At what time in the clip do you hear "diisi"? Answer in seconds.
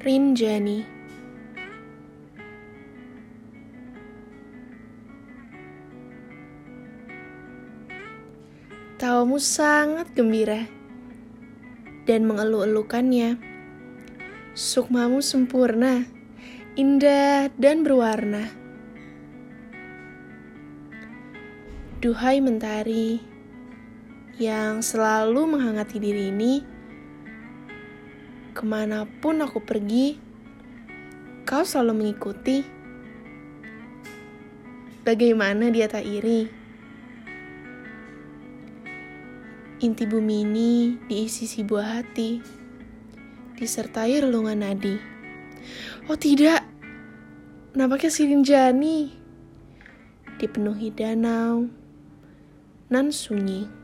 41.08-41.48